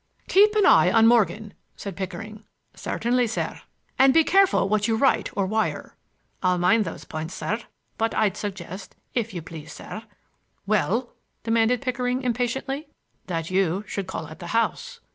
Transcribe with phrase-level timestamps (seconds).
[0.27, 2.43] "Keep an eye on Morgan," said Pickering.
[2.73, 3.61] "Certainly, sir."
[3.99, 5.95] "And be careful what you write or wire."
[6.41, 7.61] "I'll mind those points, sir.
[7.99, 10.01] But I'd suggest, if you please, sir—"
[10.65, 12.87] "Well?" demanded Pickering impatiently.
[13.27, 15.01] "That you should call at the house.